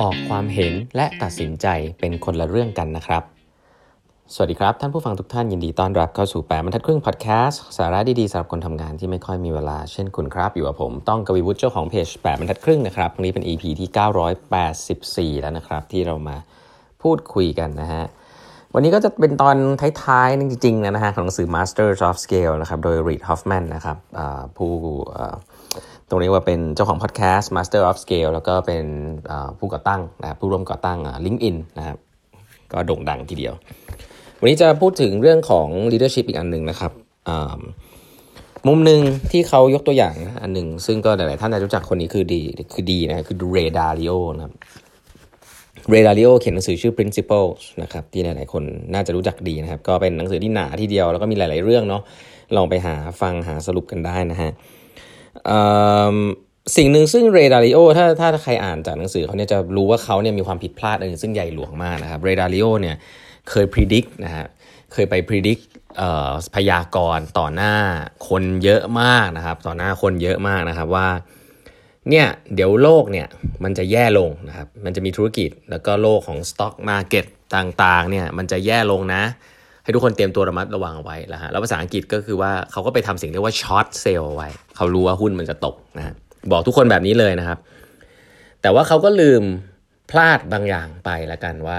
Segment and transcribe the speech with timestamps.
[0.00, 1.66] ออกความเห็นและตัดสินใจ
[1.98, 3.22] เป็นคนละเรื่องกันนะครับ
[4.34, 16.36] สวัสดีครับ ท่านผู้ฟังทุกท่านยินดีต้อนรับเข้าสู่แปดบรรทัดครึ่งพอดแคสต์สาระดีๆสำหรับคนทำงานที่ไม่ค่อยมีเวลาเช่นคุณครับ อยู่กับผมต้องกวีวุฒิเจ้าของเพจแปดบรรทัดครึ่งนะครับวันนี้เป็น EP ที่ 984 แล้วนะครับ ที่เรามา
[17.02, 18.04] พูดคุยกันนะฮะ
[18.74, 19.56] วันนี้ก็จะเป็นตอน
[20.04, 23.96] ท้ายๆจริงๆนะฮะของหนังสือ Masters of Scale นะครับโดย Reid Hoffman นะครับ
[24.56, 24.72] ผู้
[26.10, 28.84] ตรงนี้ว่าเป็นเจ้าของพอดแคสต์ Master of Scale แล้วก็เป็น
[29.58, 31.98] ผู้ก่อตั้งนะครับผู้ร่วมก่อตั้ง LinkedIn นะครับ
[32.72, 33.54] ก็โด่งดังทีเดียว
[34.40, 36.92] วันนี้จะพูดถึงเรื่องของ leadership อีกอันหนึ่งนะครับ
[38.68, 39.00] มุมหนึ่ง
[39.32, 42.42] ที่เขายกตัวอย่างอันหนึ่งซึ่งก็หลาย ๆ ท่านจะรู้จักคนนี้คือดี
[42.74, 44.54] คือดีนะคือเรดาริโอนะครับ
[45.90, 52.02] เรดาริโอเขียนหนังสือชื่อ Principles นะครับที่หลาย ๆ คนน่าจะรู้จักดีนะครับ ก็เป็นหนังสือที่หนาทีเดียวแล้วก็มีหลาย ๆ เรื่องเนาะ
[52.56, 54.50] ลองไปหาฟังหาสรุปกันได้นะฮะ
[56.76, 62.96] สิ่งหนึ่งซึ่ง Ray Dalio ถ้าถ้าใครอ่านจากหนังสือเขาเนี่ยจะรู้ว่าเขาเนี่ยมีความผิดพลาดอันนึงซึ่งใหญ่หลวงมากนะครับ Ray Dalio เนี่ย
[63.50, 64.46] เคยพิจิตรนะฮะ
[64.92, 65.62] เคยไปพิจิตร
[66.54, 67.74] พยากรณ์ต่อหน้า
[68.28, 71.08] คนเยอะมากนะครับ ต่อหน้าคนเยอะมากนะครับว่า
[72.10, 73.26] เนี่ยเดี๋ยวโลกเนี่ย
[73.64, 79.22] มันจะแย่ลงนะครับ มันจะมีธุรกิจแล้วก็โลกของ stock market่างๆเนี่ยมันจะแย่ลงนะ
[79.90, 86.14] ให้ทุกคนเตรียมตัวระมัดระวังไว้แล้วฮะแล้วภาษาอังกฤษก็คือว่าเขาก็ไปทำสิ่งที่ว่าช็อตเซลล์ไว้ เขารู้ว่าหุ้นมันจะตกนะฮะ
[86.52, 87.58] บอกทุกคนแบบนี้เลยนะครับ
[88.62, 89.42] แต่ว่าเขาก็ลืม
[90.10, 91.78] พลาดบางอย่างไปละกันว่า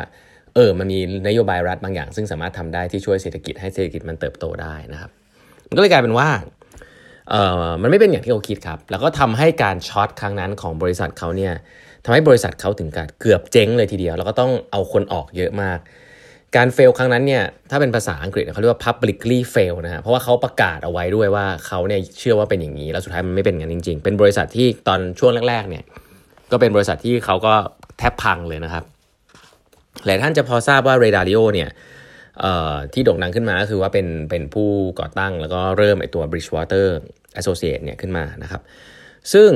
[0.55, 5.11] เออมันมีนโยบายรัฐบางอย่าง ซึ่งสามารถทำได้ที่ช่วยเศรษฐกิจให้เศรษฐกิจมันเติบโตได้นะครับ
[5.69, 6.29] มันก็เลยกลายเป็นว่า
[7.29, 11.53] เออมันไม่เป็นอย่างที่เขาคิดครับ แล้วก็ทำให้การช็อตครั้งนั้นของบริษัทเขาเนี่ย
[12.05, 15.79] ทำให้บริษัทเขาถึงกับเกือบเจ๊งเลยทีเดียว แล้วก็ต้องเอาคนออกเยอะมาก
[16.55, 25.83] การเฟลครั้งนั้นเนี่ยถ้าเป็นภาษาอังกฤษเขาเรียกว่า publicly fail นะฮะเพราะว่าเขาประกาศเอาไว้ด้วยว่าเขาเนี่ยเชื่อว่าเป็นอย่างนี้ แล้วสุดท้ายมันไม่เป็นงั้นจริง ๆ เป็นบริษัทที่ตอนช่วงแรกๆเนี่ย
[26.51, 27.53] ก็เป็นบริษัทที่เขาก็
[27.97, 28.83] แทบพังเลยนะครับ
[30.05, 31.69] หลายท่านจะพอทราบว่าเรดาริโอเนี่ย
[32.93, 36.87] ที่โด่งดังขึ้นมาก็คือว่าเป็นเป็นผู้ก่อตั้งแล้วก็เริ่มไอตัว Bridgewater
[37.39, 38.61] Associate เนี่ยขึ้นมานะครับ
[39.33, 39.49] ซึ่ง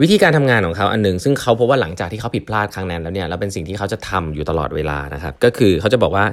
[0.00, 6.24] วิธีการทำงานของเขาอันหนึ่งซึ่งเขาพบว่าหลังจากที่เขาผิดพลาดครั้งนั้นแล้วเนี่ยแล้วเป็นสิ่งที่เขาจะทำอยู่ตลอดเวลานะครับก็คือเขาจะบอกว่า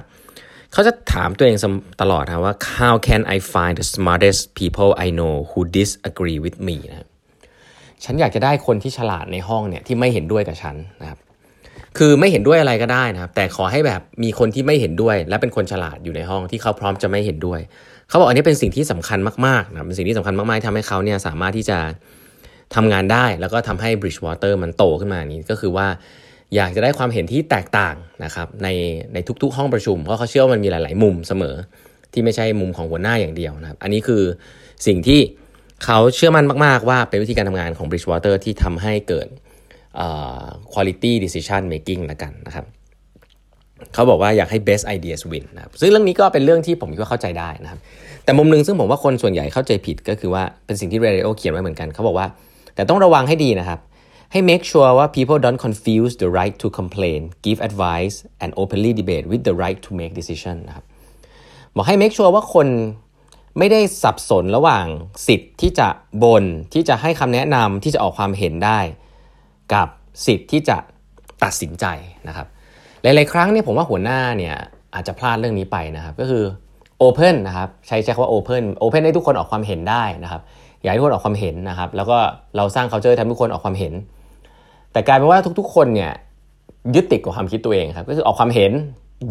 [0.74, 1.58] เขาจะถามตัวเอง
[2.02, 7.08] ตลอดนะว่า how can I find the smartest people I know who disagree with me นะ
[8.03, 11.19] ฉันอยากจะได้คนที่ฉลาดในห้องเนี่ยที่ไม่เห็นด้วยกับฉันนะครับ
[11.98, 17.59] คือไม่เห็นด้วยอะไรก็ได้นะครับ แต่ขอให้แบบมีคนที่ไม่เห็นด้วย และเป็นคนฉลาดอยู่ในห้องที่เขาพร้อมจะไม่เห็นด้วย
[18.09, 21.78] เขาบอกอันนี้เป็นสิ่งที่สำคัญมากๆนะเป็นสิ่งที่สำคัญมากๆทำให้เขาเนี่ยสามารถที่จะ
[22.75, 25.88] ทำงานได้แล้วก็ทำให้ Bridgewater มันโตขึ้นมานี้ก็คือว่า
[26.56, 28.68] อยากจะได้ความเห็นที่แตกต่างนะครับใน
[29.13, 31.56] ในทุกๆ ห้องประชุม เพราะเขาเชื่อว่ามันมีหลาย ๆ มุมเสมอ
[32.13, 34.24] ที่ไม่ใช่มุมของหัวหน้าอย่างเดียวนะครับ อันนี้คือ
[34.88, 35.19] สิ่งที่
[35.85, 39.28] เขาเชื่อมั่นมาก ๆ ว่าเป็นวิธีการทำงานของ Bridgewater ที่ทำให้เกิด
[40.74, 42.66] quality decision making ละกันนะครับ
[43.94, 47.80] เขาบอกว่าอยากให้ best ideas win นะครับซึ่งเรื่องนี้ก็เป็นเรื่องที่ผมก็เข้าใจได้นะครับ
[48.24, 52.28] แต่มุมหนึ่งซึ่งผมว่าคนส่วนใหญ่เข้าใจผิดก็คือว่าเป็นสิ่งที่เรดิโอเขียนไว้เหมือนกันเขาบอกว่า
[52.80, 53.80] แต่ต้องระวังให้ดีนะครับ
[54.32, 58.92] ให้ make sure ว่า people don't confuse the right to complain give advice and openly
[59.00, 60.86] debate with the right to make decision นะครับ
[61.76, 62.68] บอกให้ make sure ว่าคน
[63.58, 64.86] ไม่ได้สับสนระหว่าง
[65.28, 65.88] สิทธิ์ที่จะ
[66.24, 68.80] บนที่จะให้คำแนะนำที่จะออกความเห็นได้
[69.74, 69.88] กับ
[70.26, 70.78] สิทธิ์ที่จะ
[71.44, 71.86] ตัดสินใจ
[72.28, 72.48] นะครับ
[73.02, 74.56] หลายๆครั้งเนี่ยผมว่าหัวหน้าเนี่ย
[74.94, 76.44] อาจจะพลาดเรื่องนี้ไปนะครับ ก็คือ
[77.04, 80.42] open นะครับ ใช้ใช้คำว่า open open ให้ทุกคนออกความเห็นได้นะครับ
[80.82, 82.18] อยากให้ทุกคนออกความเห็นนะครับ แล้วก็
[82.58, 83.94] เราสร้าง culture ทำทุกคนออกความเห็น
[84.92, 86.12] แต่กลายเป็นว่าทุก ๆ คนเนี่ย
[86.96, 88.72] ยึดติดกับความคิดตัวเองครับก็คือออกความเห็น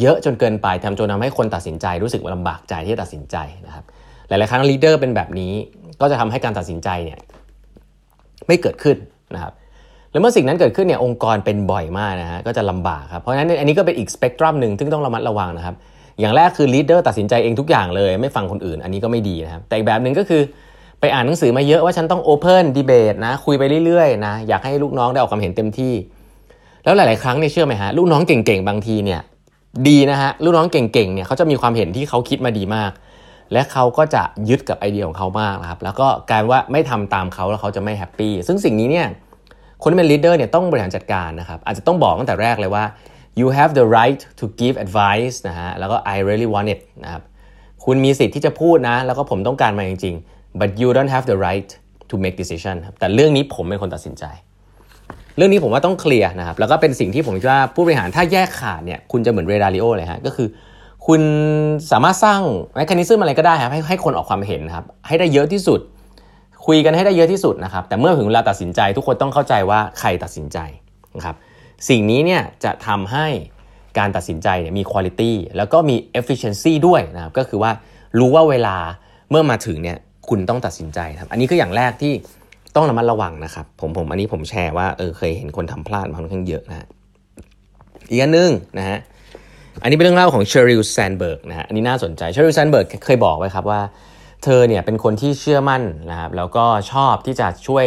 [0.01, 3.37] เยอะจนเกินไปทำจนทาให้คนตัดสินใจรู้สึกลำบากใจที่จะตัดสินใจ
[3.67, 3.85] นะครับ
[4.29, 5.53] หลาย ๆ ครั้งลีดเดอร์เป็นแบบนี้
[6.01, 7.19] ก็จะทำให้การตัดสินใจเนี่ย
[8.47, 8.97] ไม่เกิดขึ้น
[9.35, 9.53] นะครับ
[10.13, 15.75] แล้วเมื่อสิ่งนั้นเกิดขึ้นเนี่ยองค์กรเป็นบ่อยมากนะฮะก็จะลำบากครับเพราะฉะนั้นอันนี้ก็เป็นอีกสเปกตรัมหนึ่งที่ต้องระมัดระวังนะครับ
[16.21, 20.43] อย่างแรกคือ leader ตัดสินใจเองทุกอย่างเลยไม่ฟังคนอื่น อันนี้ก็ไม่ดีนะครับแต่อีกแบบหนึ่งก็คือ
[21.01, 25.95] ไปอ่านหนังสือมาเยอะว่าฉันต้อง open debate นะคุยไปเรื่อยๆนะอยากให้ลูกน้องได้ออกความเห็นเต็มที่
[26.85, 29.21] แล้วหลาย ๆ ครั้งเนี่ยเชื่อไหมฮะลูกน้องเก่งๆบางทีเนี่ย
[29.89, 32.91] ดีนะฮะลูกน้องเก่งๆเนี่ยเขาจะมีความเห็นที่เขาคิดมาดีมาก
[33.53, 39.07] และเขาก็จะยึดกับไอเดียของเขามากนะครับแล้วก็กลายว่าไม่ทำตามเขาแล้วเขาจะไม่ happy ซึ่งสิ่งนี้เนี่ย
[39.83, 42.85] คนที่เป็น leader เนี่ยต้องบริหารจัดการนะครับอาจจะต้องบอกตั้งแต่แรกเลยว่า
[43.41, 47.23] you have the right to give advice นะฮะแล้วก็ I really want it นะครับ
[47.85, 51.71] คุณมีสิทธิ์ที่จะพูดนะ แล้วก็ผมต้องการมาจริงๆ but you don't have the right
[52.11, 54.25] to make decision ครับแต่เรื่องนี้ผมเป็นคนตัดสินใจ
[55.37, 60.49] เรื่องนี้ผมว่าต้อง clear นะครับ แล้วก็เป็นสิ่งที่ผมคิดว่าผู้บริหารถ้าแยกขาดเนี่ยคุณจะเหมือนเรย์ ดาลิโอเลยฮะก็คือ
[61.07, 61.21] คุณ
[61.91, 62.41] สามารถสร้าง
[62.77, 65.81] แมคคานิซึมอะไรก็ได้ครับให้ให้คนออกความเห็นครับ ให้ได้เยอะที่สุด
[66.67, 70.59] คุยกันให้ได้เยอะที่สุดนะครับ แต่เมื่อถึงเวลาตัดสินใจ ทุกคนต้องเข้าใจว่าใครตัดสินใจ
[71.17, 71.37] นะครับ
[71.89, 73.27] สิ่งนี้เนี่ยจะทำให้
[73.99, 75.23] การตัดสินใจเนี่ยมีคุณภาพ
[75.57, 77.71] แล้วก็มี efficiency ด้วยนะครับ ก็คือว่า
[78.19, 78.77] รู้ว่าเวลา
[79.31, 79.99] เมื่อมาถึงเนี่ย
[80.31, 82.13] คุณต้องตัดสินใจครับอันนี้คืออย่างแรกที่
[82.77, 86.87] ต้องระมัดระวังนะครับ ผมผมอันนี้ผมแชร์ว่าเออเคยเห็นคนทำพลาดมาค่อนข้างเยอะนะ
[88.11, 88.99] อีกอันนึงนะฮะ
[89.83, 93.81] อันนี้เป็นเรื่องเล่าของเชอริลแซนด์เบิร์กนะฮะอันนี้น่าสนใจเชอริลแซนด์เบิร์กเคยบอกไว้ครับว่า
[94.45, 97.87] เธอเนี่ยเป็นคนที่เชื่อมั่นนะครับแล้วก็ชอบที่จะช่วย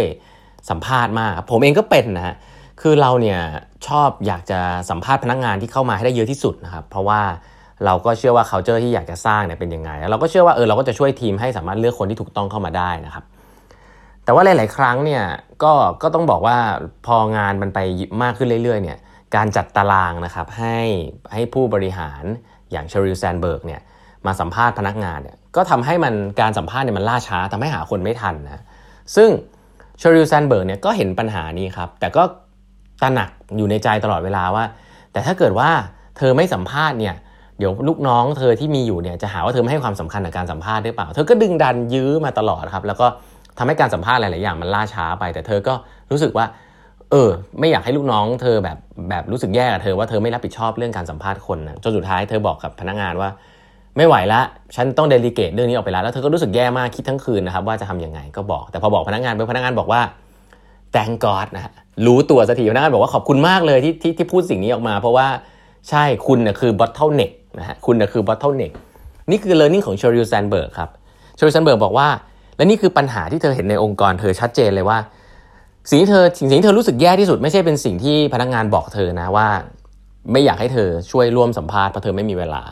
[0.70, 2.36] สัมภาษณ์มาก ผมเองก็เป็นนะฮะ
[2.82, 3.40] คือเราเนี่ย
[3.88, 4.60] ชอบอยากจะ
[4.90, 7.22] สัมภาษณ์พนักงานที่เข้ามาให้ได้เยอะที่สุดนะครับ เพราะว่า
[7.86, 13.24] เราก็เชื่อว่า culture ที่อยากจะสร้างเนี่ยเป็นยังไงแล้วเราก็เชื่อว่าเออเราก็จะช่วยทีมให้สามารถเลือกคนที่ถูกต้องเข้ามาได้นะครับ
[14.24, 15.24] แต่ว่าหลาย ๆ ครั้งเนี่ย
[15.64, 15.74] ก็
[16.04, 16.58] ก็ต้องบอกว่า
[17.08, 17.80] พองานมันไป
[18.24, 18.98] มากขึ้นเรื่อย ๆ เนี่ย
[19.36, 20.78] การจัดตารางนะครับให้
[21.34, 22.24] ให้ผู้บริหาร
[22.72, 23.82] อย่างเชอริลแซนด์เบิร์กเนี่ย
[24.26, 28.64] มาสัมภาษณ์พนักงานเนี่ยก็ทำให้มันการสัมภาษณ์เนี่ยมันล่าช้าทำให้หาคนไม่ทันนะ
[29.16, 29.30] ซึ่ง
[30.00, 32.24] เชอริลแซนด์เบิร์กเนี่ยก็เห็นปัญหานี้ครับ แต่ก็
[33.02, 34.66] ตระหนักอยู่ในใจตลอดเวลาว่า
[35.12, 35.70] แต่ถ้าเกิดว่า
[36.18, 37.16] เธอไม่สัมภาษณ์เนี่ย
[37.62, 43.08] เดี๋ยวลูกน้องเธอที่มีอยู่เนี่ยจะหาว่าเธอไม่ให้ความสำคัญกับการสัมภาษณ์หรือเปล่า เธอก็ดึงดันยื้อมาตลอดครับ แล้วก็
[43.58, 45.74] ทำให้การสัมภาษณ์หลาย ๆ อย่างมันล่าช้าไป แต่เธอก็
[46.12, 46.46] รู้สึกว่า
[47.12, 47.30] เออ
[47.60, 48.78] ไม่อยากให้ลูกน้อง เธอแบบ
[49.10, 53.30] แบบรู้สึกแย่กับเธอว่าเธอไม่รับผิดชอบเรื่องการสัมภาษณ์คนนะจนสุดท้ายเธอบอกกับพนักงานว่า
[53.98, 54.42] ไม่ไหวละ
[54.76, 60.02] ฉันต้องเดลิเกตเรื่องนี้ออกไปแล้ว แล้วเธอก็รู้สึกแย่มากคิดทั้งคืนนะครับว่าจะทํำยังไงก็บอก แต่พอบอกพนักงานไปพนักงานบอกว่า
[60.96, 61.72] thank God นะ
[62.06, 65.28] รู้ตัวสักทีพนักงานบอกว่าขอบคุณมากเลยที่ที่ที่พูดสิ่งนี้ออกมา เพราะว่า
[65.90, 68.74] ใช่คุณนะคือ bottleneck นะฮะคุณนะคือ bottleneck
[69.30, 70.90] นี่คือ learning ของ Sheryl Sandberg ครับ
[71.38, 72.08] Sheryl Sandberg บอกว่า
[72.58, 74.98] และนี่คือปัญหาที่เธอเห็นในองค์กรเธอชัดเจนเลยว่า
[75.90, 79.48] สิ่งที่เธอสิ่งที่เธอรู้สึกแย่ที่สุดไม่ใช่เป็นสิ่งที่พนักงานบอกเธอนะว่า
[80.32, 82.64] ไม่อยากให้เธอช่วยร่วมสัมภาษณ์เพราะเธอไม่มีเวลา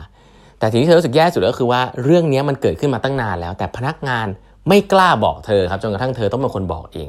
[0.58, 4.26] แต่สิ่งที่เธอรู้สึกแย่สุดก็คือว่าเรื่องนี้มันเกิดขึ้นมาตั้งนานแล้ว แต่พนักงาน
[4.68, 7.08] ไม่กล้าบอกเธอครับจนกระทั่งเธอต้องเป็นคนบอกเอง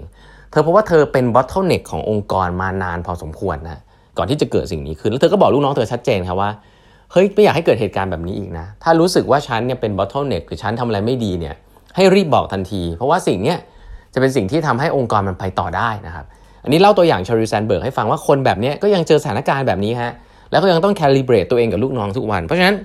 [0.52, 3.80] เธอเพบว่าเธอเป็น bottleneck ขององค์กรมานานพอสมควรนะ
[4.18, 6.50] ก่อนที่จะเกิดสิ่งนี้ขึ้นแล้วเธอก็บอกลูกน้องเธอชัดเจนครับว่า
[7.12, 11.56] เฮ้ยไม่อยากให้เกิดเหตุการณ์แบบนี้อีกนะ ถ้ารู้สึกว่าฉันเนี่ยเป็น bottleneck หรือฉันทำอะไรไม่ดีเนี่ย
[11.96, 13.56] ให้รีบบอกทันที เพราะว่าสิ่งนี้
[14.14, 16.26] จะเป็นสิ่งที่ทำให้องค์กรมันไปต่อได้นะครับ
[16.64, 20.12] อันนี้เล่าตัวอย่างเชอริลแซนด์เบิร์กให้ฟังว่าคนแบบนี้ก็ยังเจอสถานการณ์แบบนี้ฮะ
[20.52, 22.76] แล้วก็ยังต้อง calibrate ตัวเองกับลูกน้องทุกวัน เพราะฉะนั้น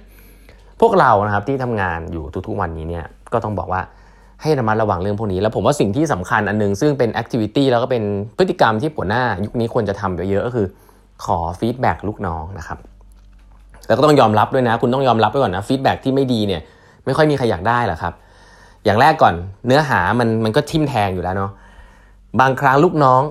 [0.80, 3.80] พวกเรานะครับที่ทำงานอยู่ทุกๆวันนี้เนี่ยก็ต้องบอกว่า
[4.42, 8.02] ให้ระมัดระวังเรื่องพวกนี้ แล้วผมว่าสิ่งที่สำคัญอันนึง ซึ่งเป็น activity แล้วก็เป็น
[8.38, 10.66] พฤติกรรมที่หัวหน้ายุคนี้ควรจะทำเยอะๆก็คือ
[11.24, 12.78] ขอ feedback ลูกน้องนะครับ
[13.86, 16.60] แล้วก็ต้องยอมรับด้วยนะ คุณต้องยอมรับไว้ก่อนนะ feedback ที่ไม่ดีเนี่ย
[17.04, 18.14] ไม่ค่อยมีใครอยากได้หรอกครับ
[18.84, 19.34] อย่างแรกก่อน
[19.66, 21.50] เนื้อหามันมันก็ทิ่มแทงอยู่แล้วเนาะ
[22.40, 23.22] บางครั้งลูกน้อง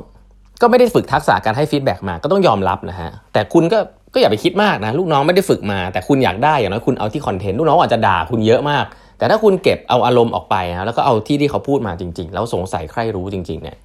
[0.61, 3.79] ก็ไม่ได้ฝึกทักษะการให้ feedback มาก็ต้องยอมรับนะฮะแต่คุณก็
[4.13, 8.85] ก็อย่าไปคิดมากนะลูกน้องไม่ได้ฝึกมา แต่คุณอยากได้อย่างน้อยคุณเอาที่ content ลูกน้องอาจจะด่าคุณเยอะมาก
[9.17, 13.77] แต่ถ้าคุณเก็บเอาอารมณ์ออกไปนะแล้วก็เอาที่ที่เขาพูดมาจริง ๆ แล้วสงสัยใคร่รู้จริง ๆ เนี่ย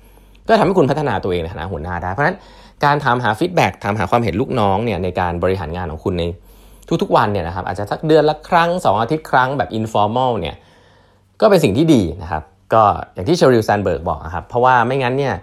[0.48, 2.36] ก็ทำให้คุณพัฒนาตัวเองในฐานะหัวหน้าได้เพราะฉะนั้น
[2.84, 6.22] การทำหา feedback ทำหาความเห็นลูกน้องเนี่ยในการบริหารงานของคุณใน
[7.02, 10.54] ทุกๆวันเนี่ยนะครับอาจจะสักเดือนละครั้ง 2 อาทิตย์ครั้งแบบ informal เนี่ย
[11.40, 12.42] ก็เป็นสิ่งที่ดีนะครับ
[12.74, 12.82] ก็
[13.14, 15.34] อย่างที่เชอริลแซนด์เบิร์กบอกนะครับเพราะว่าไม่งั้นเนี่ย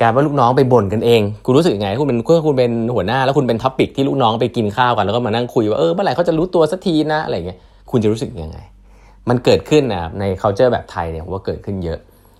[0.00, 7.58] การว่าลูกน้องไปบ่นกันเอง คุณรู้สึกยังไงคุณเป็นคุณเป็นหัวหน้า แล้วคุณเป็น topic ที่ลูกน้องไปกินข้าวกัน แล้วก็มานั่งคุยว่าเออเมื่อไหร่เขาจะรู้ตัวสักทีนะอะไรเงี้ย
[7.90, 8.58] คุณจะรู้สึกยังไง
[9.28, 11.98] มันเกิดขึ้นนะใน culture แบบไทยเนี่ยว่าเกิดขึ้นเยอะ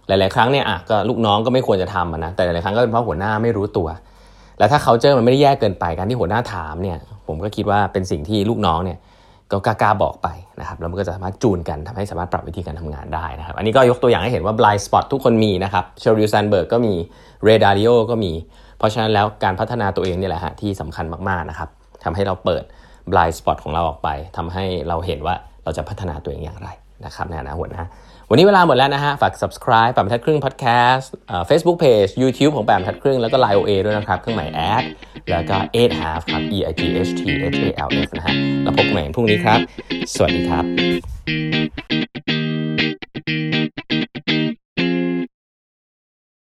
[0.08, 3.88] หลาย ๆ ครั้งเนี่ยอะก็ลูกน้องก็ไม่ควรจะทำนะแต่หลายๆครั้งก็เป็นเพราะหัวหน้าไม่รู้ตัว
[4.58, 8.98] แล้วถ้า culture มันไม่ได้แย่เกินไปการที่หัวหน้าถามเนี่ย ผมก็คิดว่าเป็นสิ่งที่ลูกน้องเนี่ย
[9.52, 10.28] ก็กล้าๆบอกไป
[10.60, 16.94] นะครับแล้วมันก็จะสามารถจูนกันทำให้สามารถปรับวิธีการทำงานได้นะครับ อันนี้ก็ยกตัวอย่างให้เห็นว่า blind spot ทุกคนมีนะครับเชอริลแซนด์เบิร์กก็มี
[17.44, 18.32] เรย์ ดาลิโอก็มี
[18.78, 21.68] เพราะฉะนั้นแล้วการพัฒนาตัวเองนี่แหละฮะที่สำคัญมากๆนะครับ
[22.04, 22.62] ทำให้เราเปิด
[23.10, 26.68] blind spot ของเราออกไปทำให้เราเห็นว่าเราจะพัฒนาตัวเองอย่างไร
[27.04, 27.84] นะครับนะนะหัวหน้า
[28.30, 31.04] วันนี้เวลาหมดแล้วนะฮะ ฝาก subscribe แปมทัดครึ่ง podcast
[31.48, 34.84] Facebook page YouTube ของแปมทัดครึ่ง แล้วก็ Line OA ด้วยนะครับ เครื่องหมาย ad
[35.30, 39.58] แล้วก็ eight half ครับ e i g h t h a l f นะฮะ แล้วพบกันใหม่พรุ่งนี้ครับ
[40.14, 41.95] สวัสดีครับ